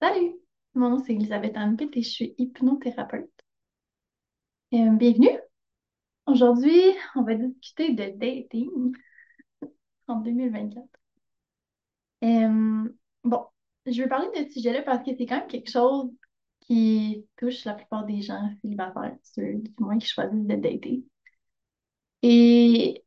[0.00, 0.34] Salut,
[0.74, 3.30] mon nom c'est Elisabeth Anpit et je suis hypnothérapeute.
[4.72, 5.38] Euh, bienvenue.
[6.26, 6.80] Aujourd'hui,
[7.16, 8.92] on va discuter de dating
[10.06, 10.86] en 2024.
[12.24, 12.88] Euh,
[13.24, 13.44] bon,
[13.84, 16.10] je vais parler de ce sujet-là parce que c'est quand même quelque chose
[16.60, 21.04] qui touche la plupart des gens célibataires, ceux du moins qui choisissent de dater.
[22.22, 23.04] Et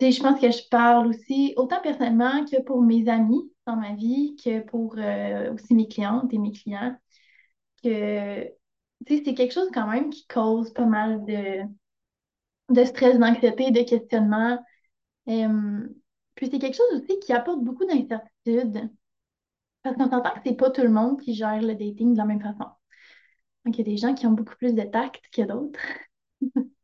[0.00, 4.34] je pense que je parle aussi autant personnellement que pour mes amis dans ma vie,
[4.42, 6.96] que pour euh, aussi mes clientes et mes clients,
[7.82, 8.50] que
[9.06, 11.62] c'est quelque chose quand même qui cause pas mal de,
[12.70, 14.58] de stress, d'anxiété, de questionnement.
[15.28, 15.88] Euh,
[16.34, 18.90] puis c'est quelque chose aussi qui apporte beaucoup d'incertitude.
[19.82, 22.24] Parce qu'on s'entend que c'est pas tout le monde qui gère le dating de la
[22.24, 22.66] même façon.
[23.64, 25.80] Donc, il y a des gens qui ont beaucoup plus de tact que d'autres.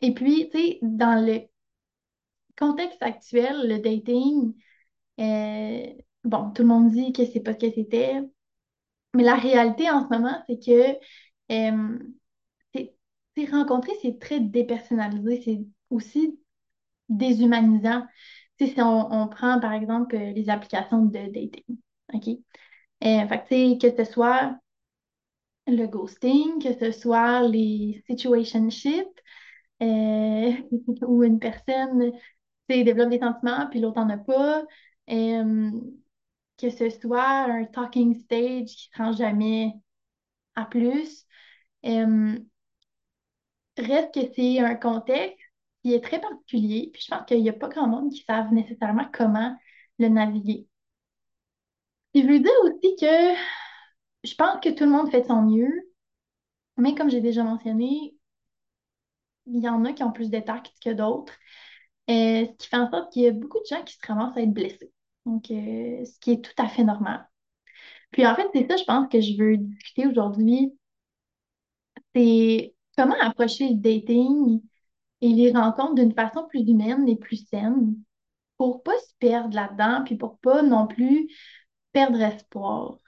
[0.00, 1.40] Et puis, tu sais, dans le
[2.58, 4.54] contexte actuel, le dating,
[5.20, 5.86] euh,
[6.24, 8.20] bon, tout le monde dit que c'est pas ce que c'était,
[9.14, 10.98] mais la réalité en ce moment, c'est que
[11.52, 11.98] euh,
[13.36, 16.38] c'est rencontrer, c'est très dépersonnalisé, c'est aussi
[17.08, 18.06] déshumanisant.
[18.58, 21.64] si on, prend par exemple les applications de dating,
[22.14, 22.28] OK?
[23.04, 24.58] Euh, que ce soit
[25.66, 29.20] le ghosting, que ce soit les situationships,
[29.82, 30.52] euh,
[31.06, 32.12] où une personne
[32.68, 34.64] développe des sentiments puis l'autre n'en a pas,
[35.10, 35.70] euh,
[36.58, 39.72] que ce soit un talking stage qui ne rend jamais
[40.54, 41.26] à plus.
[41.84, 42.38] Euh,
[43.78, 45.38] reste que c'est un contexte
[45.82, 48.52] qui est très particulier, puis je pense qu'il n'y a pas grand monde qui savent
[48.52, 49.56] nécessairement comment
[49.98, 50.66] le naviguer.
[52.14, 53.06] Je veux dire aussi que
[54.24, 55.70] je pense que tout le monde fait de son mieux,
[56.76, 58.16] mais comme j'ai déjà mentionné,
[59.46, 61.32] il y en a qui ont plus de tact que d'autres,
[62.08, 64.42] ce qui fait en sorte qu'il y a beaucoup de gens qui se ramassent à
[64.42, 64.92] être blessés.
[65.26, 67.28] Donc, euh, ce qui est tout à fait normal.
[68.12, 70.72] Puis en fait, c'est ça, je pense, que je veux discuter aujourd'hui.
[72.14, 74.62] C'est comment approcher le dating
[75.20, 77.96] et les rencontres d'une façon plus humaine et plus saine
[78.58, 81.28] pour pas se perdre là-dedans, puis pour pas non plus
[81.92, 82.98] perdre espoir.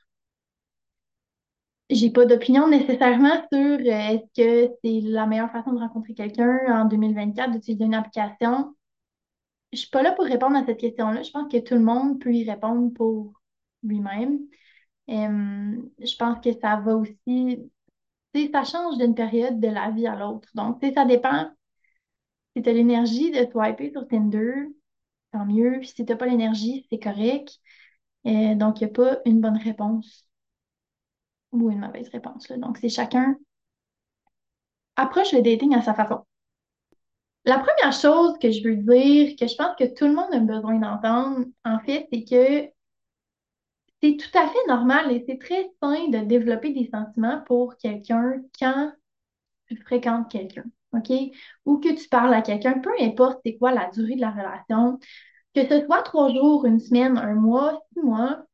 [1.90, 6.58] J'ai pas d'opinion nécessairement sur euh, est-ce que c'est la meilleure façon de rencontrer quelqu'un
[6.68, 8.74] en 2024, d'utiliser une application.
[9.72, 11.22] Je suis pas là pour répondre à cette question-là.
[11.22, 13.32] Je pense que tout le monde peut y répondre pour
[13.82, 14.38] lui-même.
[15.10, 17.70] Euh, je pense que ça va aussi,
[18.52, 20.48] ça change d'une période de la vie à l'autre.
[20.54, 21.50] Donc, ça dépend.
[22.56, 24.66] Si tu as l'énergie de swiper sur Tinder,
[25.32, 25.78] tant mieux.
[25.80, 27.58] Puis si tu n'as pas l'énergie, c'est correct.
[28.26, 30.26] Euh, donc, il n'y a pas une bonne réponse
[31.52, 32.48] ou une mauvaise réponse.
[32.48, 32.56] Là.
[32.58, 33.36] Donc, c'est chacun
[34.96, 36.24] approche le dating à sa façon.
[37.48, 40.38] La première chose que je veux dire, que je pense que tout le monde a
[40.38, 42.70] besoin d'entendre, en fait, c'est que
[44.03, 48.42] c'est tout à fait normal et c'est très sain de développer des sentiments pour quelqu'un
[48.60, 48.92] quand
[49.66, 51.10] tu fréquentes quelqu'un, OK?
[51.64, 54.98] Ou que tu parles à quelqu'un, peu importe c'est quoi la durée de la relation,
[55.54, 58.44] que ce soit trois jours, une semaine, un mois, six mois,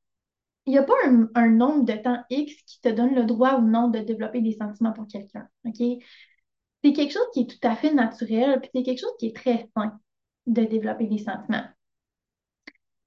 [0.66, 0.94] il n'y a pas
[1.34, 4.52] un, nombre de temps X qui te donne le droit ou non de développer des
[4.52, 5.82] sentiments pour quelqu'un, OK?
[6.84, 9.36] C'est quelque chose qui est tout à fait naturel, puis c'est quelque chose qui est
[9.36, 9.98] très sain
[10.46, 11.64] de développer des sentiments.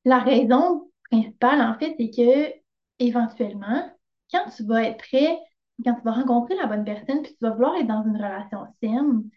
[0.06, 2.54] La raison principale, en fait, c'est que
[3.00, 3.92] éventuellement,
[4.32, 5.38] quand tu vas être prêt,
[5.84, 8.66] quand tu vas rencontrer la bonne personne, puis tu vas vouloir être dans une relation
[8.82, 9.30] saine,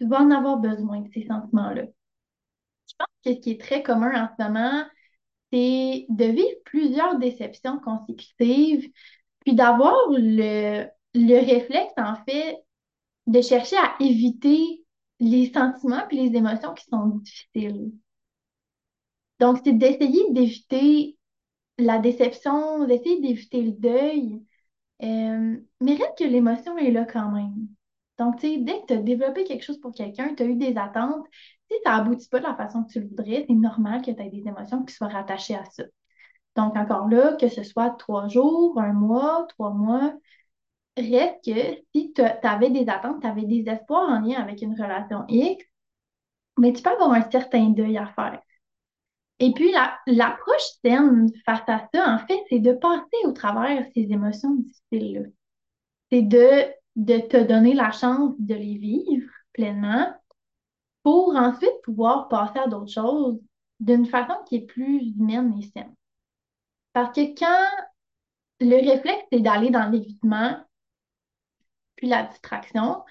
[0.00, 1.84] tu vas en avoir besoin de ces sentiments-là.
[1.84, 4.84] Je pense que ce qui est très commun en ce moment,
[5.52, 8.90] c'est de vivre plusieurs déceptions consécutives,
[9.40, 12.58] puis d'avoir le, le réflexe, en fait,
[13.26, 14.84] de chercher à éviter
[15.20, 17.92] les sentiments puis les émotions qui sont difficiles.
[19.38, 21.18] Donc, c'est d'essayer d'éviter
[21.78, 24.42] la déception, d'essayer d'éviter le deuil,
[25.02, 27.68] euh, mais reste que l'émotion est là quand même.
[28.18, 30.56] Donc, tu sais, dès que tu as développé quelque chose pour quelqu'un, tu as eu
[30.56, 31.26] des attentes,
[31.70, 34.20] si ça aboutit pas de la façon que tu le voudrais, c'est normal que tu
[34.22, 35.84] aies des émotions qui soient rattachées à ça.
[36.54, 40.14] Donc, encore là, que ce soit trois jours, un mois, trois mois,
[40.96, 44.80] reste que si tu avais des attentes, tu avais des espoirs en lien avec une
[44.80, 45.64] relation X,
[46.58, 48.40] mais tu peux avoir un certain deuil à faire.
[49.38, 49.72] Et puis,
[50.06, 55.28] l'approche saine face à ça, en fait, c'est de passer au travers ces émotions difficiles-là.
[56.10, 60.14] C'est de, de te donner la chance de les vivre pleinement
[61.02, 63.40] pour ensuite pouvoir passer à d'autres choses
[63.80, 65.94] d'une façon qui est plus humaine et saine.
[66.92, 67.86] Parce que quand
[68.60, 70.56] le réflexe, c'est d'aller dans l'évitement,
[72.08, 73.02] la distraction,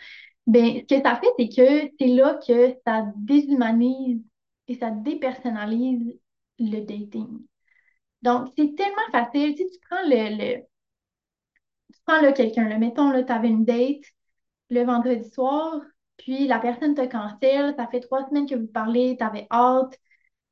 [0.47, 4.21] ben, ce que ça fait, c'est que c'est là que ça déshumanise
[4.67, 6.19] et ça dépersonnalise
[6.59, 7.39] le dating.
[8.23, 9.57] Donc, c'est tellement facile.
[9.57, 10.63] Sais, tu prends le, le-
[11.93, 14.03] tu prends là, quelqu'un, là, mettons, là, tu avais une date
[14.69, 15.81] le vendredi soir,
[16.17, 19.99] puis la personne te cancelle, ça fait trois semaines que vous parlez, tu avais hâte,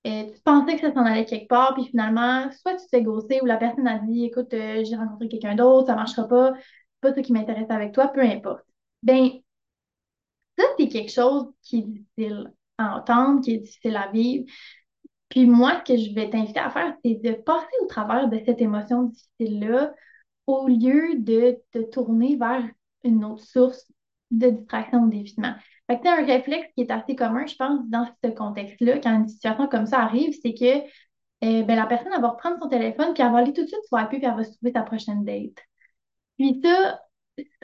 [0.05, 3.41] et tu pensais que ça s'en allait quelque part, puis finalement, soit tu t'es ghosté
[3.41, 6.53] ou la personne a dit, écoute, euh, j'ai rencontré quelqu'un d'autre, ça marchera pas,
[7.01, 8.65] pas ça qui m'intéresse avec toi, peu importe.
[9.03, 9.29] Ben,
[10.57, 14.45] ça, c'est quelque chose qui est difficile à entendre, qui est difficile à vivre.
[15.29, 18.39] Puis moi, ce que je vais t'inviter à faire, c'est de passer au travers de
[18.45, 19.93] cette émotion difficile-là
[20.47, 22.67] au lieu de te tourner vers
[23.03, 23.91] une autre source
[24.31, 25.53] de distraction ou d'évitement.
[25.87, 29.15] Fait que c'est un réflexe qui est assez commun, je pense, dans ce contexte-là, quand
[29.15, 30.79] une situation comme ça arrive, c'est que
[31.43, 33.83] euh, ben, la personne va reprendre son téléphone, puis elle va aller tout de suite
[33.87, 35.57] swiper, puis elle va se trouver sa prochaine date.
[36.39, 37.01] Puis ça,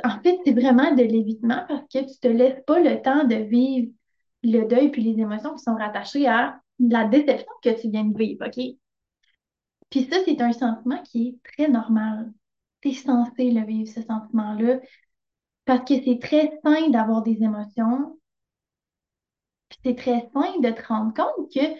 [0.03, 3.35] en fait, c'est vraiment de l'évitement parce que tu te laisses pas le temps de
[3.35, 3.91] vivre
[4.43, 8.17] le deuil puis les émotions qui sont rattachées à la déception que tu viens de
[8.17, 8.77] vivre, OK?
[9.89, 12.33] Puis ça, c'est un sentiment qui est très normal.
[12.81, 14.79] Tu es censé le vivre, ce sentiment-là,
[15.65, 18.19] parce que c'est très sain d'avoir des émotions,
[19.69, 21.75] puis c'est très sain de te rendre compte que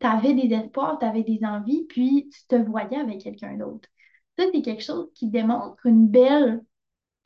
[0.00, 3.88] tu avais des espoirs, tu avais des envies, puis tu te voyais avec quelqu'un d'autre.
[4.52, 6.64] C'est quelque chose qui démontre une belle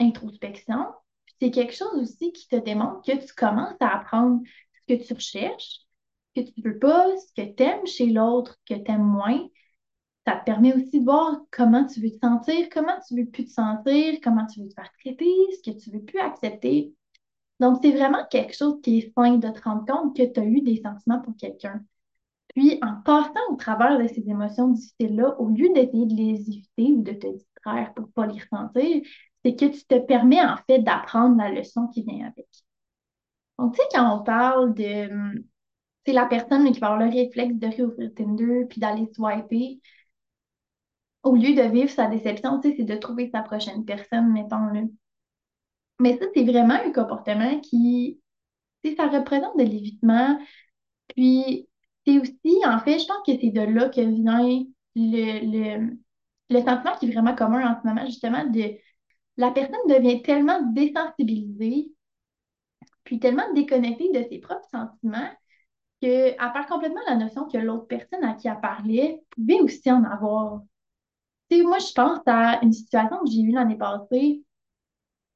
[0.01, 0.87] introspection.
[1.41, 5.13] C'est quelque chose aussi qui te démontre que tu commences à apprendre ce que tu
[5.15, 5.81] recherches,
[6.35, 9.49] ce que tu veux pas, ce que tu aimes chez l'autre, que tu aimes moins.
[10.27, 13.45] Ça te permet aussi de voir comment tu veux te sentir, comment tu veux plus
[13.47, 16.95] te sentir, comment tu veux te faire traiter, ce que tu veux plus accepter.
[17.61, 20.45] Donc, c'est vraiment quelque chose qui est sain de te rendre compte que tu as
[20.45, 21.85] eu des sentiments pour quelqu'un.
[22.55, 26.93] Puis, en passant au travers de ces émotions difficiles-là, au lieu d'essayer de les éviter
[26.93, 29.03] ou de te distraire pour ne pas les ressentir,
[29.45, 32.47] c'est que tu te permets en fait d'apprendre la leçon qui vient avec.
[33.59, 35.43] Donc, tu sais, quand on parle de,
[36.06, 39.81] c'est la personne qui va avoir le réflexe de réouvrir Tinder puis d'aller swiper,
[41.25, 44.91] au lieu de vivre sa déception, tu sais, c'est de trouver sa prochaine personne, mettons-le.
[46.01, 48.21] Mais ça, c'est vraiment un comportement qui,
[48.85, 50.39] tu sais, ça représente de l'évitement.
[51.09, 51.69] Puis,
[52.06, 54.65] c'est aussi, en fait, je pense que c'est de là que vient
[54.97, 55.99] le, le,
[56.51, 58.75] le sentiment qui est vraiment commun en ce moment, justement, de
[59.39, 61.93] la personne devient tellement désensibilisée,
[63.05, 65.31] puis tellement déconnectée de ses propres sentiments,
[66.01, 70.05] qu'elle perd complètement la notion que l'autre personne à qui elle parlait pouvait aussi en
[70.05, 70.62] avoir.
[71.51, 74.45] Tu sais, moi, je pense à une situation que j'ai eue l'année passée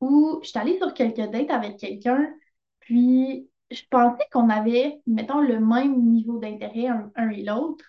[0.01, 2.33] où je suis allée sur quelques dates avec quelqu'un,
[2.81, 7.85] puis je pensais qu'on avait, mettons, le même niveau d'intérêt un, un et l'autre.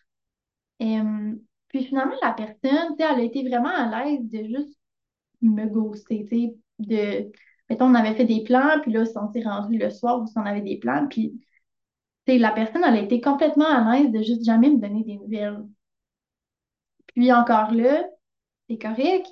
[1.69, 4.77] Puis finalement, la personne, elle a été vraiment à l'aise de juste
[5.41, 7.31] me ghoster, tu de,
[7.69, 10.45] mettons, on avait fait des plans, puis là, on s'est rendu le soir où on
[10.45, 11.39] avait des plans, puis,
[12.27, 15.65] la personne, elle a été complètement à l'aise de juste jamais me donner des nouvelles.
[17.07, 18.03] Puis encore là,
[18.69, 19.27] c'est correct,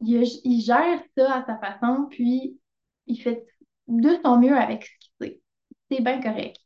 [0.00, 2.58] il, il gère ça à sa façon, puis
[3.06, 3.46] il fait
[3.88, 4.88] de son mieux avec.
[5.90, 6.56] C'est bien correct.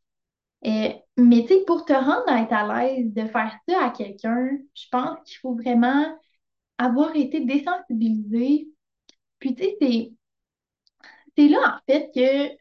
[0.62, 3.90] Et, mais tu sais, pour te rendre à être à l'aise de faire ça à
[3.90, 6.18] quelqu'un, je pense qu'il faut vraiment
[6.78, 8.68] avoir été désensibilisé.
[9.40, 10.12] Puis tu sais,
[11.36, 12.56] c'est là en fait que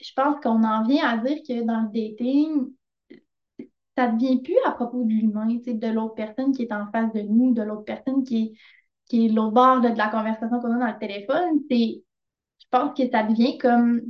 [0.00, 2.72] je pense qu'on en vient à dire que dans le dating,
[3.96, 7.12] ça ne devient plus à propos de l'humain, de l'autre personne qui est en face
[7.12, 8.52] de nous, de l'autre personne qui est,
[9.06, 11.60] qui est l'autre bord de la conversation qu'on a dans le téléphone.
[11.70, 14.02] Je pense que ça devient comme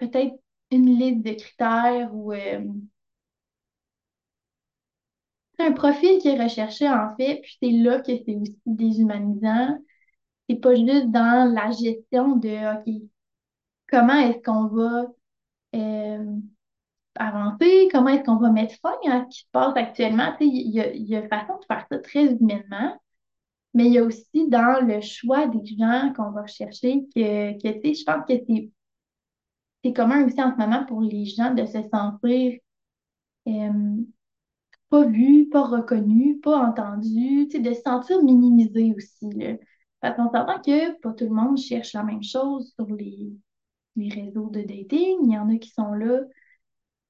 [0.00, 0.34] peut-être
[0.70, 2.60] une liste de critères ou euh,
[5.58, 9.78] un profil qui est recherché en fait, puis c'est là que c'est aussi déshumanisant.
[10.48, 13.02] C'est pas juste dans la gestion de OK,
[13.90, 15.06] comment est-ce qu'on va
[15.76, 16.36] euh,
[17.16, 20.36] avancer, comment est-ce qu'on va mettre fin à ce qui se passe actuellement?
[20.40, 23.00] Il y a, y a façon de faire ça très humainement,
[23.74, 27.80] mais il y a aussi dans le choix des gens qu'on va rechercher que, que
[27.80, 28.70] tu sais, je pense que c'est
[29.84, 32.58] c'est commun aussi en ce moment pour les gens de se sentir
[33.48, 33.96] euh,
[34.90, 36.74] pas vus, pas reconnus, pas
[37.50, 39.54] sais, de se sentir minimisés aussi, là.
[40.00, 43.32] Parce qu'on s'entend que pas tout le monde cherche la même chose sur les,
[43.96, 45.18] les réseaux de dating.
[45.24, 46.20] Il y en a qui sont là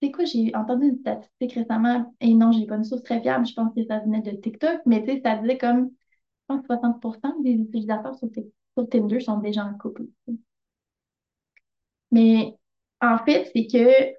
[0.02, 3.46] C'est quoi, j'ai entendu une statistique récemment, et non, j'ai pas une source très fiable,
[3.46, 6.60] je pense que ça venait de TikTok, mais tu sais, ça disait comme, je pense
[6.62, 8.28] que 60% des utilisateurs sur,
[8.78, 10.04] sur Tinder sont déjà en couple.
[12.10, 12.56] Mais
[13.00, 14.14] en fait, c'est que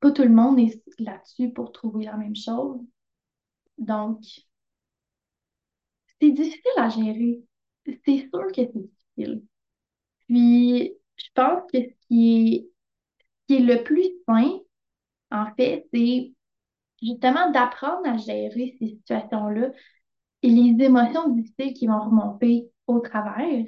[0.00, 2.80] pas tout le monde est là-dessus pour trouver la même chose.
[3.78, 4.20] Donc,
[6.20, 7.42] c'est difficile à gérer.
[7.86, 9.42] C'est sûr que c'est difficile.
[10.28, 12.70] Puis, je pense que ce qui
[13.50, 14.60] est, le plus sain,
[15.32, 16.32] en fait, c'est
[17.02, 19.70] justement d'apprendre à gérer ces situations-là
[20.42, 23.66] et les émotions difficiles qui vont remonter au travers.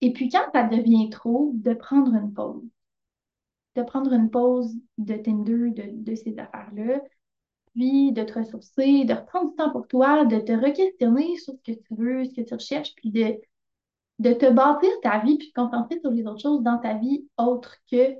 [0.00, 2.62] Et puis quand ça devient trop, de prendre une pause.
[3.76, 7.00] De prendre une pause de Tinder, de, de ces affaires-là,
[7.74, 11.72] puis de te ressourcer, de reprendre du temps pour toi, de te re-questionner sur ce
[11.72, 13.40] que tu veux, ce que tu recherches, puis de,
[14.18, 16.94] de te bâtir ta vie, puis de te concentrer sur les autres choses dans ta
[16.94, 18.16] vie autres que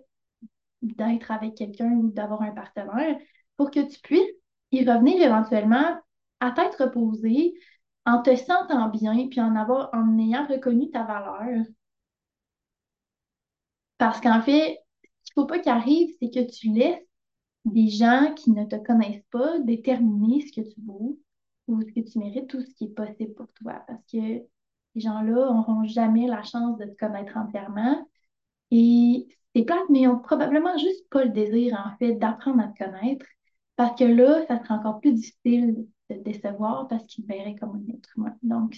[0.83, 3.19] d'être avec quelqu'un ou d'avoir un partenaire
[3.57, 4.33] pour que tu puisses
[4.71, 5.99] y revenir éventuellement
[6.41, 7.55] à tête reposée,
[8.09, 11.67] en te sentant bien, puis en ayant reconnu ta valeur.
[13.99, 14.79] Parce qu'en fait,
[15.25, 17.05] ce qu'il ne faut pas qu'il arrive, c'est que tu laisses
[17.67, 21.19] des gens qui ne te connaissent pas déterminer ce que tu vaux
[21.67, 23.83] ou ce que tu mérites ou ce qui est possible pour toi.
[23.87, 24.19] Parce que
[24.95, 28.09] ces gens-là n'auront jamais la chance de te connaître entièrement.
[28.71, 32.69] Et c'est plate, mais ils n'ont probablement juste pas le désir, en fait, d'apprendre à
[32.69, 33.27] te connaître.
[33.77, 37.77] Parce que là, ça sera encore plus difficile de te décevoir parce qu'ils verraient comme
[37.77, 38.35] un être humain.
[38.43, 38.77] Donc,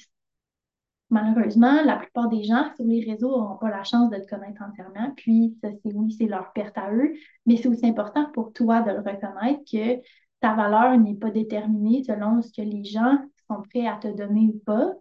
[1.11, 4.63] malheureusement, la plupart des gens sur les réseaux n'auront pas la chance de te connaître
[4.63, 5.13] entièrement.
[5.17, 7.13] Puis, ça, c'est oui, c'est leur perte à eux,
[7.47, 10.01] mais c'est aussi important pour toi de le reconnaître que
[10.41, 13.19] ta valeur n'est pas déterminée selon ce que les gens
[13.49, 14.93] sont prêts à te donner ou pas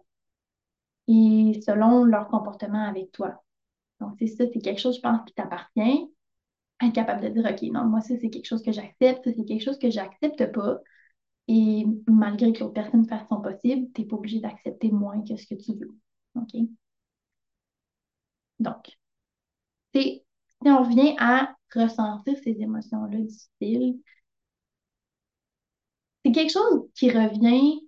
[1.08, 3.42] et selon leur comportement avec toi.
[4.00, 6.08] Donc, c'est ça, c'est quelque chose, je pense, qui t'appartient.
[6.82, 9.44] Être capable de dire, OK, non, moi, ça, c'est quelque chose que j'accepte, ça, c'est
[9.44, 10.78] quelque chose que j'accepte pas.
[11.52, 15.36] Et malgré que l'autre personne fasse son possible, tu n'es pas obligé d'accepter moins que
[15.36, 15.98] ce que tu veux.
[16.36, 16.54] OK?
[18.60, 18.96] Donc,
[19.92, 20.22] si
[20.64, 24.00] on revient à ressentir ces émotions-là difficiles,
[26.24, 27.80] c'est quelque chose qui revient,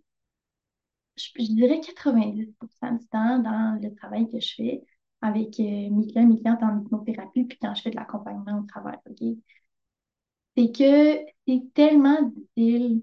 [1.17, 4.83] je, dirais 90% du temps dans le travail que je fais
[5.21, 8.99] avec euh, mes clients, mes en hypnothérapie, puis quand je fais de l'accompagnement au travail,
[9.09, 9.37] OK?
[10.57, 13.03] C'est que c'est tellement difficile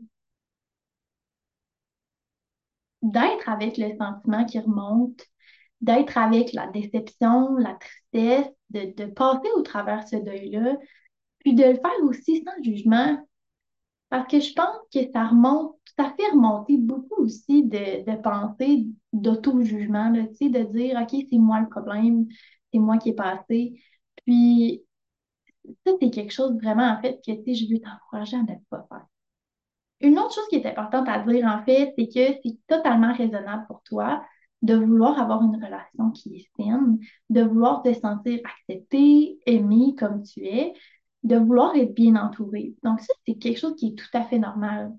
[3.02, 5.22] d'être avec le sentiment qui remonte,
[5.82, 10.78] d'être avec la déception, la tristesse, de, de passer au travers ce deuil-là,
[11.40, 13.18] puis de le faire aussi sans jugement.
[14.10, 18.88] Parce que je pense que ça remonte, ça fait remonter beaucoup aussi de, de pensées
[19.14, 22.28] d'auto-jugement, tu sais, de dire, OK, c'est moi le problème,
[22.74, 23.82] c'est moi qui ai passé.
[24.26, 24.84] Puis,
[25.86, 28.86] ça, c'est quelque chose vraiment, en fait, que, tu je veux t'encourager à ne pas
[28.90, 29.06] faire.
[30.02, 33.66] Une autre chose qui est importante à dire, en fait, c'est que c'est totalement raisonnable
[33.68, 34.24] pour toi
[34.62, 40.24] de vouloir avoir une relation qui est saine, de vouloir te sentir accepté, aimé comme
[40.24, 40.74] tu es,
[41.24, 42.76] de vouloir être bien entouré.
[42.84, 44.94] Donc, ça, c'est quelque chose qui est tout à fait normal.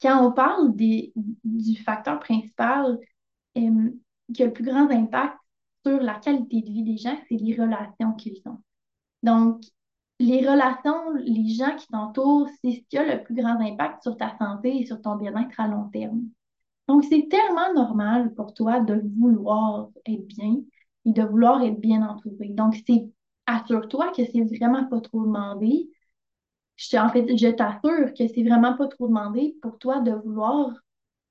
[0.00, 1.12] Quand on parle des,
[1.44, 2.98] du facteur principal
[3.56, 3.90] euh,
[4.32, 5.36] qui a le plus grand impact
[5.84, 8.58] sur la qualité de vie des gens, c'est les relations qu'ils ont.
[9.22, 9.62] Donc,
[10.18, 14.16] les relations, les gens qui t'entourent, c'est ce qui a le plus grand impact sur
[14.16, 16.22] ta santé et sur ton bien-être à long terme.
[16.88, 20.56] Donc, c'est tellement normal pour toi de vouloir être bien
[21.04, 22.48] et de vouloir être bien entouré.
[22.48, 23.08] Donc, c'est
[23.46, 25.90] assure-toi que c'est vraiment pas trop demandé.
[26.76, 30.72] Je, en fait, je t'assure que c'est vraiment pas trop demandé pour toi de vouloir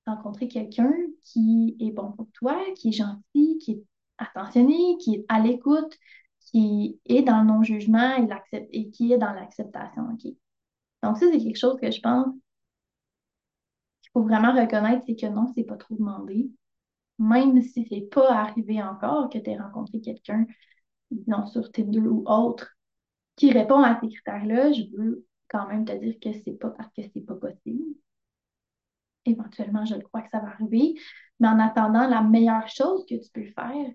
[0.05, 3.83] rencontrer quelqu'un qui est bon pour toi, qui est gentil, qui est
[4.17, 5.97] attentionné, qui est à l'écoute,
[6.51, 8.15] qui est dans le non-jugement
[8.71, 10.03] et, qui est dans l'acceptation.
[11.03, 12.27] Donc, ça, c'est quelque chose que je pense
[14.01, 16.49] qu'il faut vraiment reconnaître, c'est que non, c'est pas trop demandé.
[17.19, 20.45] Même si c'est pas arrivé encore que tu aies rencontré quelqu'un,
[21.11, 22.77] disons sur Tinder ou autre,
[23.35, 26.91] qui répond à ces critères-là, je veux quand même te dire que c'est pas parce
[26.93, 27.83] que c'est pas possible.
[29.25, 30.95] Éventuellement, je crois que ça va arriver.
[31.39, 33.91] Mais en attendant, la meilleure chose que tu peux faire,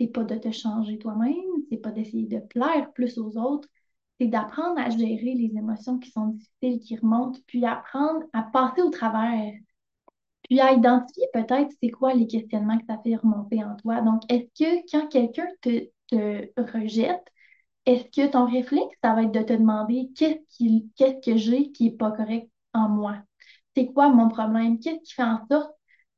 [0.00, 1.34] c'est pas de te changer toi-même,
[1.70, 3.68] c'est pas d'essayer de plaire plus aux autres,
[4.20, 8.82] c'est d'apprendre à gérer les émotions qui sont difficiles, qui remontent, puis apprendre à passer
[8.82, 9.52] au travers,
[10.44, 14.00] puis à identifier peut-être c'est quoi les questionnements que ça fait remonter en toi.
[14.02, 17.24] Donc, est-ce que quand quelqu'un te, te rejette,
[17.86, 20.64] est-ce que ton réflexe, ça va être de te demander qu'est-ce
[20.96, 23.18] qu'est-ce que j'ai qui n'est pas correct en moi?
[23.76, 24.78] C'est quoi mon problème?
[24.80, 25.72] Qu'est-ce qui fait en sorte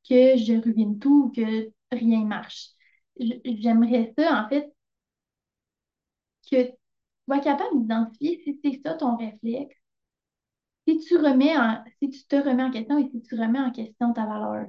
[0.08, 2.70] que je ruine tout ou que rien marche?
[3.44, 4.72] J'aimerais ça, en fait,
[6.50, 6.72] que tu
[7.26, 9.76] sois capable d'identifier si c'est ça ton réflexe,
[10.86, 11.54] si tu remets
[12.00, 14.66] si tu te remets en question et si tu remets en question ta valeur.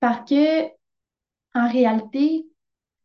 [0.00, 0.66] Parce que,
[1.54, 2.46] en réalité,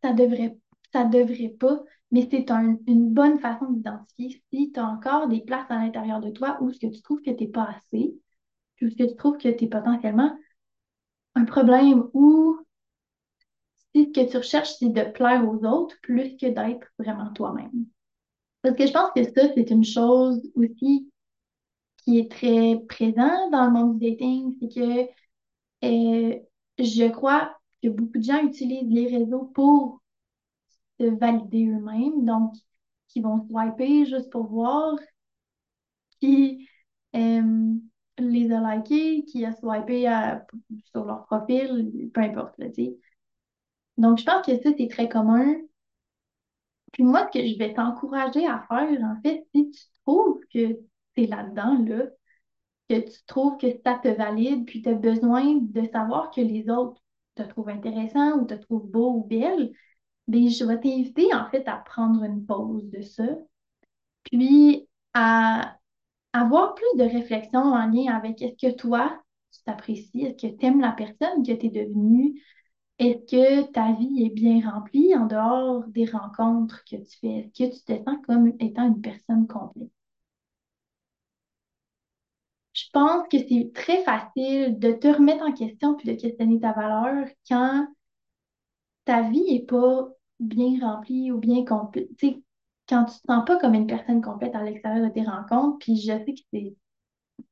[0.04, 0.58] ça devrait,
[0.94, 5.70] ça devrait pas, mais c'est une bonne façon d'identifier si tu as encore des places
[5.72, 8.16] à l'intérieur de toi où ce que tu trouves que tu n'es pas assez,
[8.82, 10.38] ou ce que tu trouves que tu es potentiellement
[11.36, 12.58] un problème ou
[13.96, 17.86] si ce que tu recherches, c'est de plaire aux autres plus que d'être vraiment toi-même.
[18.62, 21.12] Parce que je pense que ça, c'est une chose aussi
[21.98, 25.10] qui est très présent dans le monde du dating, c'est que
[25.86, 26.40] euh,
[26.80, 30.02] je crois que beaucoup de gens utilisent les réseaux pour
[31.00, 32.54] se valider eux-mêmes, donc
[33.10, 34.96] qui vont swiper juste pour voir
[36.20, 36.68] qui
[37.16, 37.74] euh,
[38.18, 40.08] les a likés, qui a swipé
[40.92, 43.00] sur leur profil, peu importe, tu sais.
[43.98, 45.56] Donc, je pense que ça, c'est très commun.
[46.94, 50.74] Puis moi, ce que je vais t'encourager à faire, en fait, si tu trouves que
[51.16, 52.06] tu es là-dedans, là,
[52.90, 56.70] que tu trouves que ça te valide, puis tu as besoin de savoir que les
[56.70, 57.02] autres
[57.36, 59.74] te trouvent intéressant ou te trouvent beau ou belle,
[60.28, 63.26] bien, je vais t'inviter, en fait, à prendre une pause de ça,
[64.24, 65.78] puis à
[66.34, 69.22] avoir plus de réflexion en lien avec est-ce que toi,
[69.52, 72.42] tu t'apprécies, est-ce que tu aimes la personne que tu es devenue,
[73.02, 77.28] est-ce que ta vie est bien remplie en dehors des rencontres que tu fais?
[77.40, 79.90] Est-ce que tu te sens comme étant une personne complète?
[82.74, 86.74] Je pense que c'est très facile de te remettre en question puis de questionner ta
[86.74, 87.88] valeur quand
[89.06, 90.08] ta vie n'est pas
[90.40, 92.10] bien remplie ou bien complète.
[92.88, 95.98] Quand tu te sens pas comme une personne complète à l'extérieur de tes rencontres, puis
[95.98, 96.76] je sais que c'est,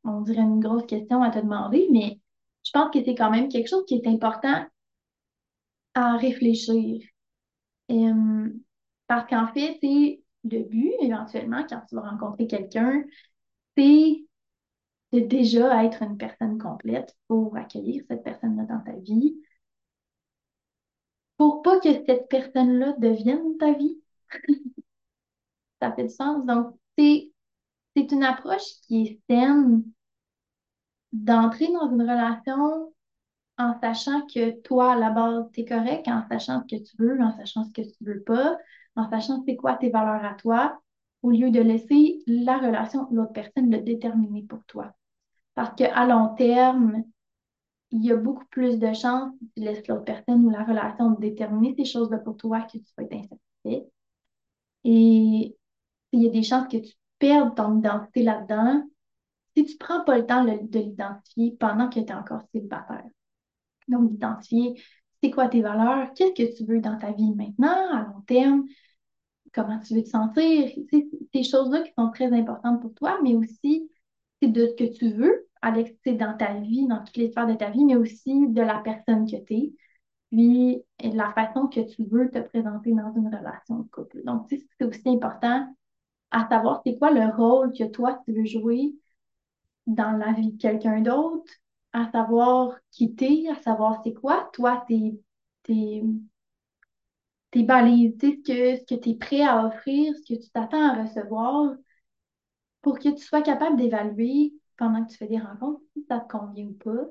[0.03, 2.19] on dirait une grosse question à te demander, mais
[2.63, 4.65] je pense que c'est quand même quelque chose qui est important
[5.93, 7.01] à réfléchir.
[7.91, 8.49] Euh,
[9.07, 13.03] parce qu'en fait, c'est le but, éventuellement, quand tu vas rencontrer quelqu'un,
[13.77, 14.25] c'est
[15.13, 19.35] de déjà être une personne complète pour accueillir cette personne-là dans ta vie,
[21.37, 23.99] pour pas que cette personne-là devienne ta vie.
[25.81, 26.45] Ça fait du sens.
[26.45, 27.31] Donc, c'est
[27.95, 29.83] une approche qui est saine
[31.13, 32.93] d'entrer dans une relation
[33.59, 36.95] en sachant que toi, à la base, tu es correct, en sachant ce que tu
[36.97, 38.57] veux, en sachant ce que tu veux pas,
[38.95, 40.79] en sachant c'est quoi tes valeurs à toi,
[41.21, 44.93] au lieu de laisser la relation de l'autre personne le déterminer pour toi.
[45.55, 47.03] Parce qu'à long terme,
[47.91, 51.11] il y a beaucoup plus de chances que tu laisses l'autre personne ou la relation
[51.11, 53.89] déterminer ces choses-là pour toi que tu vas être insatisfait.
[54.85, 55.57] Et
[56.13, 58.83] il y a des chances que tu perdes ton identité là-dedans
[59.53, 63.03] si tu ne prends pas le temps de l'identifier pendant que tu es encore célibataire.
[63.89, 64.81] Donc, d'identifier
[65.21, 68.65] c'est quoi tes valeurs, qu'est-ce que tu veux dans ta vie maintenant, à long terme,
[69.53, 70.69] comment tu veux te sentir,
[71.33, 73.89] ces choses-là qui sont très importantes pour toi, mais aussi
[74.41, 77.55] c'est de ce que tu veux avec, dans ta vie, dans toutes les sphères de
[77.55, 79.73] ta vie, mais aussi de la personne que tu es,
[80.31, 84.23] puis de la façon que tu veux te présenter dans une relation de couple.
[84.23, 85.67] Donc, c'est aussi important
[86.31, 88.93] à savoir c'est quoi le rôle que toi, tu veux jouer
[89.87, 91.51] dans la vie de quelqu'un d'autre,
[91.93, 95.19] à savoir qui t'es, à savoir c'est quoi, toi, tes,
[95.63, 96.03] tes,
[97.63, 101.03] balises, ce que, ce que tu es prêt à offrir, ce que tu t'attends à
[101.03, 101.75] recevoir,
[102.81, 106.29] pour que tu sois capable d'évaluer pendant que tu fais des rencontres si ça te
[106.29, 107.05] convient ou pas,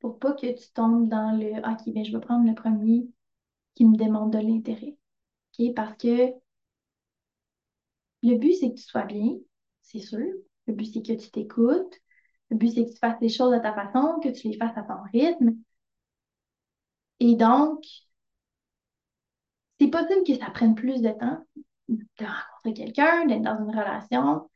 [0.00, 3.08] pour pas que tu tombes dans le OK, bien, je vais prendre le premier
[3.76, 4.96] qui me demande de l'intérêt.
[5.60, 5.74] OK?
[5.74, 6.34] Parce que
[8.22, 9.36] le but, c'est que tu sois bien,
[9.82, 10.26] c'est sûr.
[10.66, 12.00] Le but, c'est que tu t'écoutes.
[12.50, 14.76] Le but, c'est que tu fasses les choses à ta façon, que tu les fasses
[14.76, 15.54] à ton rythme.
[17.20, 17.84] Et donc,
[19.80, 21.44] c'est possible que ça prenne plus de temps
[21.88, 24.48] de rencontrer quelqu'un, d'être dans une relation.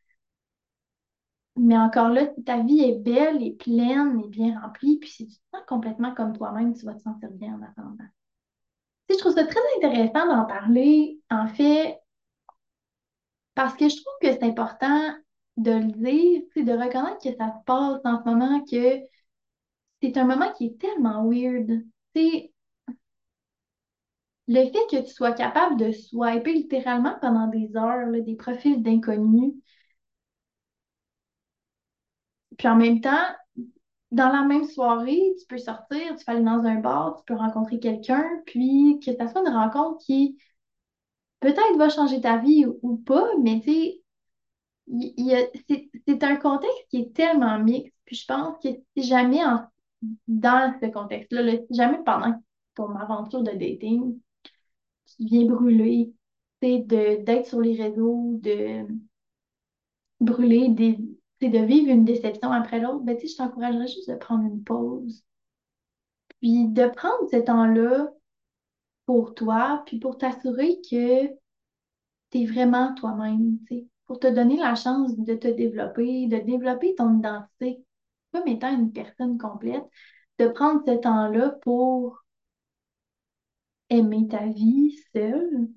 [1.56, 5.34] Mais encore là, ta vie est belle et pleine et bien remplie, puis si tu
[5.36, 8.04] te sens complètement comme toi-même, tu vas te sentir bien en attendant.
[9.08, 11.98] je trouve ça très intéressant d'en parler, en fait,
[13.54, 15.14] parce que je trouve que c'est important
[15.56, 19.00] de le dire, de reconnaître que ça se passe en ce moment, que
[20.02, 21.82] c'est un moment qui est tellement weird.
[24.48, 29.52] le fait que tu sois capable de swiper littéralement pendant des heures des profils d'inconnus,
[32.58, 33.26] puis en même temps,
[34.12, 37.34] dans la même soirée, tu peux sortir, tu peux aller dans un bar, tu peux
[37.38, 40.38] rencontrer quelqu'un, puis que ça soit une rencontre qui
[41.40, 44.03] peut-être va changer ta vie ou, pas, mais tu sais,
[44.88, 49.40] c'est un contexte qui est tellement mixte, puis je pense que si jamais
[50.28, 52.34] dans ce contexte-là, si jamais pendant
[52.74, 54.18] ton aventure de dating,
[55.06, 56.12] tu viens brûler,
[56.60, 58.86] d'être sur les réseaux, de
[60.20, 60.98] brûler, des,
[61.40, 65.24] de vivre une déception après l'autre, ben, je t'encouragerais juste de prendre une pause.
[66.40, 68.10] Puis de prendre ce temps-là
[69.06, 71.26] pour toi, puis pour t'assurer que
[72.30, 73.58] tu es vraiment toi-même,
[74.06, 77.84] pour te donner la chance de te développer, de développer ton identité
[78.32, 79.84] comme étant une personne complète,
[80.38, 82.24] de prendre ce temps-là pour
[83.90, 85.68] aimer ta vie seule,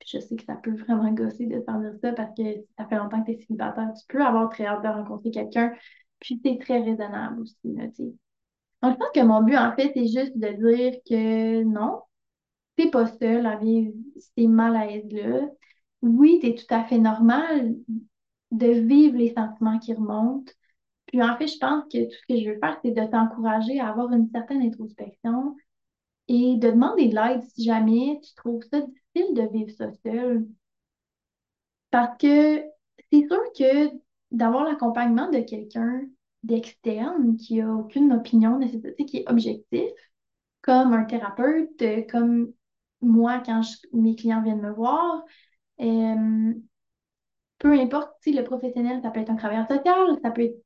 [0.00, 2.42] Puis je sais que ça peut vraiment gosser de faire dire ça parce que
[2.78, 3.92] ça fait longtemps que tu es célibataire.
[3.94, 5.74] Tu peux avoir très hâte de rencontrer quelqu'un.
[6.20, 8.04] Puis c'est très raisonnable aussi, là, tu.
[8.82, 12.02] Donc, je pense que mon but, en fait, c'est juste de dire que non,
[12.76, 13.92] t'es pas seul à vivre
[14.36, 15.48] ces malaises-là.
[16.02, 17.76] Oui, c'est tout à fait normal
[18.50, 20.52] de vivre les sentiments qui remontent.
[21.06, 23.80] Puis en fait, je pense que tout ce que je veux faire, c'est de t'encourager
[23.80, 25.56] à avoir une certaine introspection
[26.28, 30.46] et de demander de l'aide si jamais tu trouves ça difficile de vivre ça seul.
[31.90, 32.62] Parce que
[33.10, 33.90] c'est sûr que
[34.30, 36.02] d'avoir l'accompagnement de quelqu'un
[36.42, 39.90] d'externe qui a aucune opinion nécessaire, qui est objectif,
[40.62, 42.52] comme un thérapeute, comme
[43.00, 43.62] moi quand
[43.92, 45.24] mes clients viennent me voir,
[45.78, 50.62] peu importe, le professionnel, ça peut être un travailleur social, ça peut être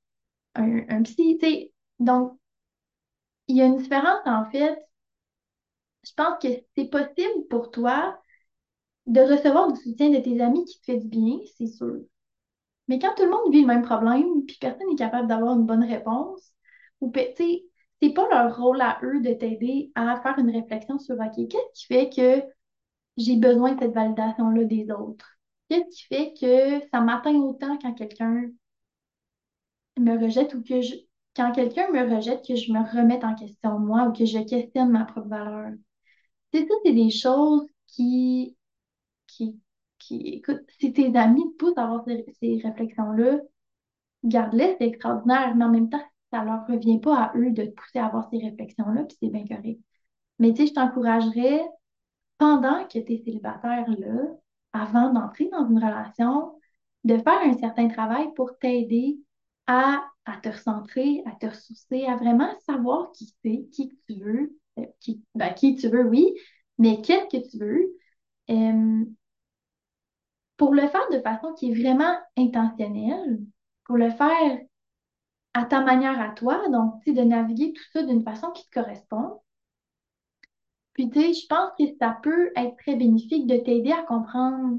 [0.54, 1.72] un, psy, tu sais.
[1.98, 2.38] Donc,
[3.48, 4.78] il y a une différence en fait.
[6.04, 8.18] Je pense que c'est possible pour toi
[9.06, 12.00] de recevoir du soutien de tes amis qui te fait du bien, c'est sûr.
[12.88, 15.66] Mais quand tout le monde vit le même problème, puis personne n'est capable d'avoir une
[15.66, 16.52] bonne réponse,
[17.00, 21.48] ou c'est pas leur rôle à eux de t'aider à faire une réflexion sur OK,
[21.48, 22.55] qu'est-ce qui fait que
[23.16, 25.38] j'ai besoin de cette validation-là des autres?
[25.68, 28.46] Qu'est-ce qui fait que ça m'atteint autant quand quelqu'un
[29.98, 30.94] me rejette ou que je,
[31.34, 34.90] quand quelqu'un me rejette, que je me remette en question moi ou que je questionne
[34.90, 35.72] ma propre valeur?
[36.52, 38.56] C'est ça, c'est des choses qui,
[39.26, 39.60] qui,
[39.98, 43.40] qui, écoute, si tes amis te poussent à avoir ces, ces réflexions-là,
[44.24, 46.02] garde-les, c'est extraordinaire, mais en même temps,
[46.32, 49.30] ça leur revient pas à eux de te pousser à avoir ces réflexions-là, puis c'est
[49.30, 49.80] bien correct.
[50.38, 51.62] Mais tu sais, je t'encouragerais,
[52.38, 54.22] pendant que tu es célibataire, là,
[54.72, 56.58] avant d'entrer dans une relation,
[57.04, 59.18] de faire un certain travail pour t'aider
[59.66, 60.04] à,
[60.42, 65.22] te recentrer, à te ressourcer, à vraiment savoir qui c'est, qui tu veux, euh, qui,
[65.34, 66.34] ben, qui tu veux, oui,
[66.78, 69.06] mais qu'est-ce que tu veux.
[70.56, 73.40] Pour le faire de façon qui est vraiment intentionnelle,
[73.84, 74.60] pour le faire
[75.54, 79.40] à ta manière à toi, donc, de naviguer tout ça d'une façon qui te correspond.
[80.96, 84.78] Puis, tu sais, je pense que ça peut être très bénéfique de t'aider à comprendre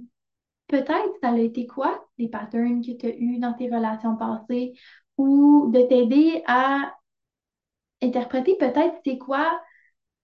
[0.67, 4.73] peut-être ça a été quoi les patterns que tu as eus dans tes relations passées
[5.17, 6.93] ou de t'aider à
[8.01, 9.60] interpréter peut-être c'est quoi,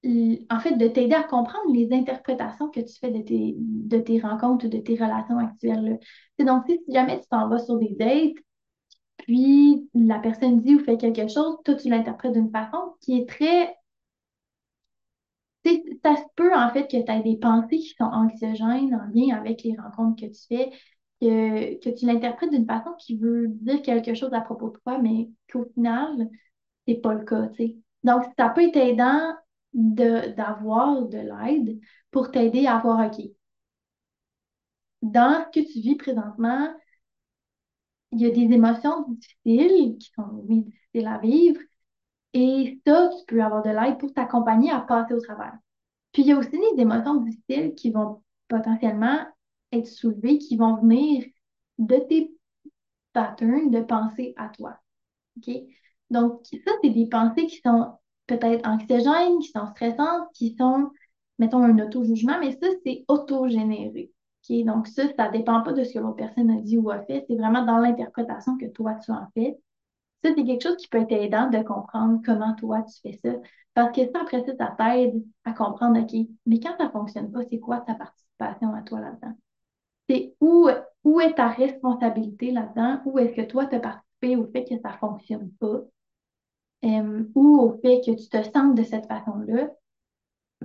[0.06, 4.20] en fait, de t'aider à comprendre les interprétations que tu fais de tes, de tes
[4.20, 6.00] rencontres ou de tes relations actuelles.
[6.40, 8.44] Donc, si jamais tu t'en vas sur des dates,
[9.18, 13.30] puis la personne dit ou fait quelque chose, toi, tu l'interprètes d'une façon qui est
[13.30, 13.76] très...
[16.04, 19.36] Ça se peut, en fait, que tu aies des pensées qui sont anxiogènes en lien
[19.38, 20.72] avec les rencontres que tu fais,
[21.22, 25.00] que, que tu l'interprètes d'une façon qui veut dire quelque chose à propos de toi,
[25.00, 26.30] mais qu'au final,
[26.88, 27.50] c'est pas le cas.
[28.04, 29.34] Donc, ça peut être aidant
[29.74, 31.80] d'avoir de, l'aide
[32.12, 33.26] pour t'aider à voir, OK,
[35.02, 36.74] dans ce que tu vis présentement,
[38.12, 41.60] il y a des émotions difficiles qui sont difficiles à vivre.
[42.34, 45.54] Et ça, tu peux avoir de l'aide pour t'accompagner à passer au travers.
[46.12, 49.20] Puis il y a aussi des émotions difficiles qui vont potentiellement
[49.72, 51.26] être soulevées, qui vont venir
[51.80, 52.32] de tes
[53.14, 54.78] patterns de pensée à toi.
[55.38, 55.54] OK?
[56.10, 57.94] Donc, ça, c'est des pensées qui sont
[58.28, 60.92] peut-être anxiogènes, qui sont stressantes, qui sont,
[61.40, 64.12] mettons, un auto-jugement, mais ça, c'est auto-généré.
[64.50, 67.02] Donc, ça, ça ne dépend pas de ce que l'autre personne a dit ou a
[67.04, 67.26] fait.
[67.28, 69.58] C'est vraiment dans l'interprétation que toi, tu en fais.
[70.24, 73.36] Ça, c'est quelque chose qui peut être aidant de comprendre comment toi, tu fais ça.
[73.74, 77.32] Parce que ça, après ça, ça t'aide à comprendre, OK, mais quand ça ne fonctionne
[77.32, 79.36] pas, c'est quoi ta participation à toi là-dedans?
[80.10, 80.70] C'est où,
[81.04, 83.02] où est ta responsabilité là-dedans?
[83.06, 85.82] Où est-ce que toi, tu as participé au fait que ça ne fonctionne pas?
[87.36, 89.72] Ou au fait que tu te sens de cette façon-là?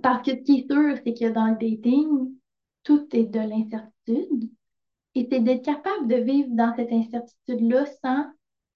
[0.02, 2.32] Parce que ce qui est sûr, c'est que dans le dating,
[2.84, 4.50] tout est de l'incertitude.
[5.14, 8.26] Et c'est d'être capable de vivre dans cette incertitude-là sans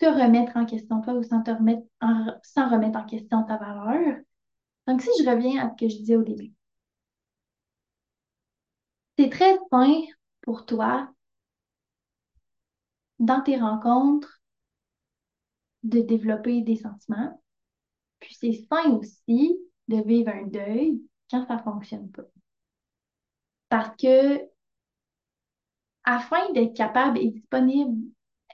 [0.02, 3.56] te remettre en question toi ou sans te remettre en, sans remettre en question ta
[3.56, 4.18] valeur.
[4.88, 6.52] Donc, si je reviens à ce que je disais au début,
[9.16, 10.00] c'est très sain
[10.40, 11.08] pour toi
[13.20, 14.40] dans tes rencontres
[15.84, 17.40] de développer des sentiments.
[18.18, 22.24] Puis c'est sain aussi de vivre un deuil quand ça ne fonctionne pas.
[23.68, 24.48] Parce que
[26.02, 28.10] afin d'être capable et disponible,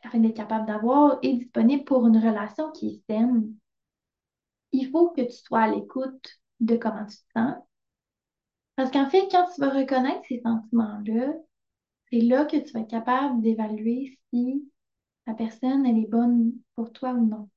[0.08, 3.54] afin d'être capable d'avoir et disponible pour une relation qui est saine,
[4.72, 7.56] il faut que tu sois à l'écoute de comment tu te sens.
[8.76, 11.34] Parce qu'en fait, quand tu vas reconnaître ces sentiments-là,
[12.10, 14.70] c'est là que tu vas être capable d'évaluer si
[15.26, 17.50] la personne, elle est bonne pour toi ou non.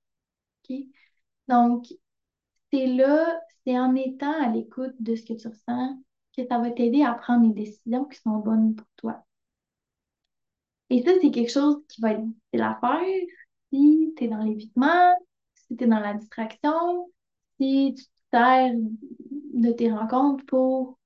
[1.47, 1.85] Donc,
[2.71, 6.01] c'est là, c'est en étant à l'écoute de ce que tu ressens,
[6.37, 9.25] que ça va t'aider à prendre les décisions qui sont bonnes pour toi.
[10.91, 13.27] Et ça, c'est quelque chose qui va être difficile à faire
[13.71, 15.15] si tu es dans l'évitement,
[15.55, 17.09] si tu es dans la distraction,
[17.59, 18.73] si tu te sers
[19.53, 20.99] de tes rencontres pour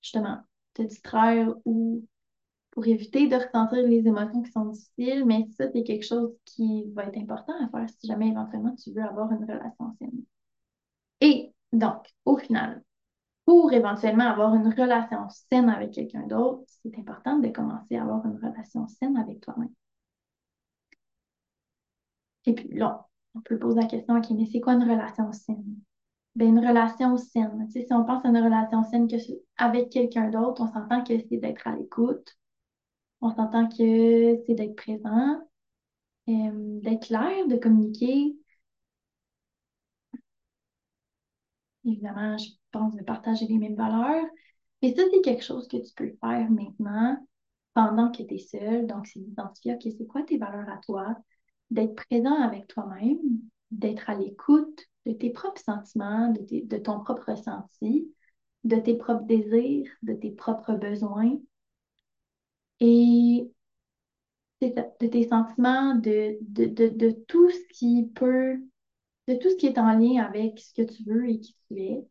[0.00, 0.38] justement
[0.72, 2.06] te distraire ou
[2.70, 6.90] pour éviter de ressentir les émotions qui sont difficiles, mais ça, c'est quelque chose qui
[6.92, 10.24] va être important à faire si jamais éventuellement tu veux avoir une relation saine.
[11.20, 12.82] Et donc, au final,
[13.46, 18.24] pour éventuellement avoir une relation saine avec quelqu'un d'autre, c'est important de commencer à avoir
[18.26, 19.72] une relation saine avec toi-même.
[22.46, 25.76] Et puis là, on peut poser la question, OK, mais c'est quoi une relation saine?
[26.36, 27.68] Ben, une relation saine.
[27.70, 29.08] si on pense à une relation saine
[29.56, 32.36] avec quelqu'un d'autre, on s'entend que c'est d'être à l'écoute,
[33.20, 35.40] on s'entend que c'est d'être présent,
[36.28, 38.36] euh, d'être clair, de communiquer.
[41.84, 44.24] Évidemment, je pense de partager les mêmes valeurs.
[44.82, 47.16] Mais ça, c'est quelque chose que tu peux faire maintenant
[47.74, 48.86] pendant que tu es seul.
[48.86, 51.16] Donc, c'est d'identifier, OK, c'est quoi tes valeurs à toi?
[51.70, 53.18] D'être présent avec toi-même,
[53.70, 58.10] d'être à l'écoute de tes propres sentiments, de, de ton propre ressenti,
[58.64, 61.38] de tes propres désirs, de tes propres besoins.
[62.80, 63.50] Et
[64.60, 68.58] de tes sentiments, de, de, tout ce qui peut,
[69.28, 71.78] de tout ce qui est en lien avec ce que tu veux et qui tu
[71.80, 72.04] es.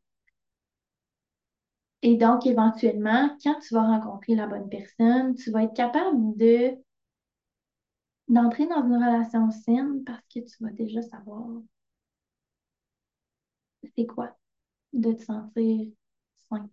[2.04, 6.78] Et donc, éventuellement, quand tu vas rencontrer la bonne personne, tu vas être capable de
[8.28, 11.48] d'entrer dans une relation saine parce que tu vas déjà savoir
[13.96, 14.36] c'est quoi
[14.94, 15.88] de te sentir
[16.50, 16.70] sain.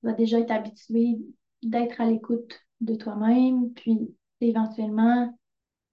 [0.00, 1.18] Tu vas déjà être habitué
[1.62, 5.36] d'être à l'écoute de toi-même, puis éventuellement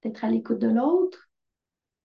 [0.04, 1.25] d'être à l'écoute de l'autre.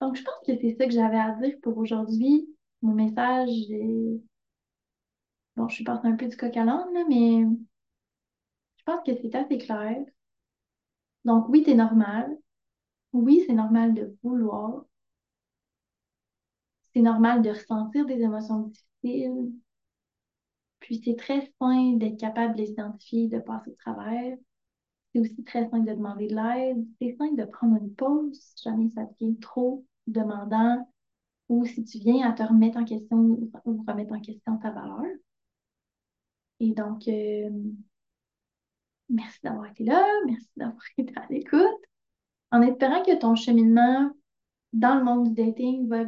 [0.00, 2.48] Donc, je pense que c'est ça que j'avais à dire pour aujourd'hui.
[2.82, 4.20] Mon message est...
[5.56, 7.44] Bon, je suis passée un peu du coq à l'âne, mais
[8.78, 9.96] je pense que c'est assez clair.
[11.24, 12.36] Donc, oui, c'est normal.
[13.12, 14.84] Oui, c'est normal de vouloir.
[16.92, 18.70] C'est normal de ressentir des émotions
[19.02, 19.52] difficiles.
[20.80, 24.36] Puis c'est très sain d'être capable de les identifier, de passer au travers.
[25.12, 26.86] C'est aussi très sain de demander de l'aide.
[27.00, 30.88] C'est sain de prendre une pause si jamais ça devient trop demandant
[31.48, 35.04] ou si tu viens à te remettre en question ou remettre en question ta valeur.
[36.60, 37.50] Et donc, euh,
[39.08, 41.60] merci d'avoir été là, merci d'avoir été à l'écoute.
[42.52, 44.10] En espérant que ton cheminement
[44.72, 46.04] dans le monde du dating va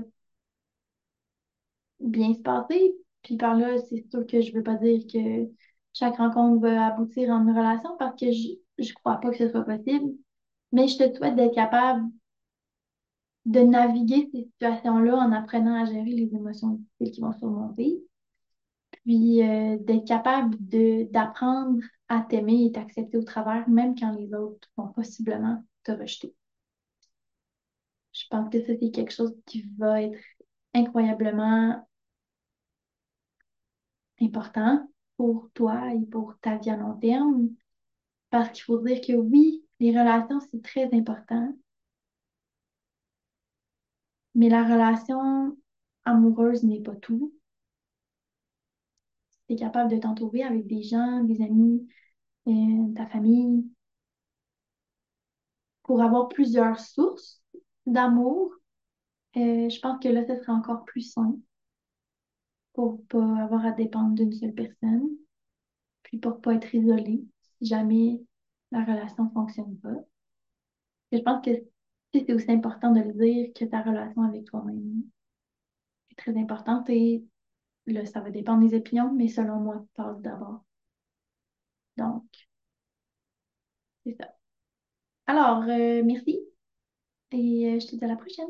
[2.01, 2.95] bien se passer.
[3.23, 5.51] Puis par là, c'est sûr que je veux pas dire que
[5.93, 8.49] chaque rencontre va aboutir en une relation parce que je,
[8.83, 10.13] je crois pas que ce soit possible.
[10.73, 12.05] Mais je te souhaite d'être capable
[13.45, 18.03] de naviguer ces situations-là en apprenant à gérer les émotions difficiles qui vont surmonter.
[19.05, 20.57] Puis euh, d'être capable
[21.11, 26.35] d'apprendre à t'aimer et t'accepter au travers, même quand les autres vont possiblement te rejeter.
[28.13, 30.19] Je pense que ça, c'est quelque chose qui va être
[30.75, 31.87] incroyablement
[34.21, 37.49] important pour toi et pour ta vie à long terme.
[38.33, 41.55] Parce qu'il faut dire que oui, les relations, c'est très important.
[44.35, 45.57] Mais la relation
[46.05, 47.33] amoureuse n'est pas tout.
[49.47, 51.87] Tu es capable de t'entourer avec des gens, des amis,
[52.49, 53.65] euh, ta famille,
[55.85, 57.41] pour avoir plusieurs sources
[57.87, 58.53] d'amour.
[59.37, 61.39] Euh, je pense que là, ce serait encore plus simple
[62.75, 65.09] pour pas avoir à dépendre d'une seule personne,
[66.05, 67.25] puis pour pas être isolé
[67.63, 68.21] jamais
[68.73, 69.95] la relation ne fonctionne pas.
[71.13, 71.51] je pense que
[72.13, 75.03] c'est aussi important de le dire que ta relation avec toi-même
[76.11, 77.25] est très importante et
[77.87, 80.63] là, ça va dépendre des opinions, mais selon moi, passe d'abord.
[81.97, 82.27] Donc,
[84.05, 84.35] c'est ça.
[85.27, 86.41] Alors, euh, merci
[87.33, 88.49] et euh, je te dis à la prochaine.